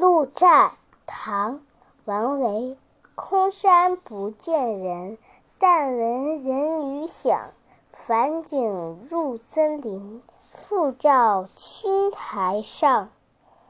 [0.00, 0.72] 鹿柴
[1.04, 1.60] 唐
[2.06, 2.78] 王维
[3.14, 5.18] 空山不见人
[5.58, 7.50] 但闻人语响
[7.92, 13.10] 返景入深林复照青苔上。